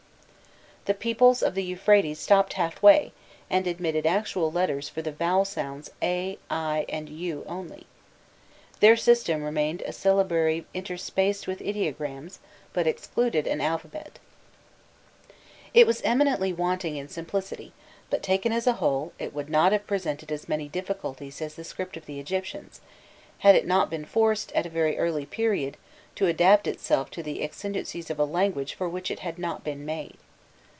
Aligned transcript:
The 0.85 0.95
peoples 0.95 1.43
of 1.43 1.53
the 1.53 1.63
Euphrates 1.63 2.17
stopped 2.17 2.53
halfway, 2.53 3.11
and 3.51 3.67
admitted 3.67 4.07
actual 4.07 4.51
letters 4.51 4.89
for 4.89 5.03
the 5.03 5.11
vowel 5.11 5.45
sounds 5.45 5.91
a, 6.01 6.39
i, 6.49 6.87
and 6.89 7.07
u 7.07 7.43
only. 7.47 7.85
Their 8.79 8.97
system 8.97 9.43
remained 9.43 9.83
a 9.85 9.93
syllabary 9.93 10.65
interspersed 10.73 11.45
with 11.45 11.59
ideograms, 11.61 12.39
but 12.73 12.87
excluded 12.87 13.45
an 13.45 13.61
alphabet. 13.61 14.17
[Illustration: 15.73 15.73
274.jpg 15.73 15.73
Page 15.73 15.75
image] 15.75 15.81
It 15.81 15.85
was 15.87 16.01
eminently 16.01 16.51
wanting 16.53 16.95
in 16.97 17.07
simplicity, 17.07 17.73
but, 18.09 18.23
taken 18.23 18.51
as 18.51 18.65
a 18.65 18.73
whole, 18.81 19.13
it 19.19 19.35
would 19.35 19.51
not 19.51 19.71
have 19.73 19.85
presented 19.85 20.31
as 20.31 20.49
many 20.49 20.67
difficulties 20.67 21.43
as 21.43 21.53
the 21.53 21.63
script 21.63 21.95
of 21.95 22.07
the 22.07 22.19
Egyptians, 22.19 22.81
had 23.37 23.53
it 23.53 23.67
not 23.67 23.91
been 23.91 24.03
forced, 24.05 24.51
at 24.53 24.65
a 24.65 24.69
very 24.69 24.97
early 24.97 25.27
period, 25.27 25.77
to 26.15 26.25
adapt 26.25 26.65
itself 26.65 27.11
to 27.11 27.21
the 27.21 27.43
exigencies 27.43 28.09
of 28.09 28.17
a 28.17 28.25
language 28.25 28.73
for 28.73 28.89
which 28.89 29.11
it 29.11 29.19
had 29.19 29.37
not 29.37 29.63
been 29.63 29.85
made. 29.85 30.17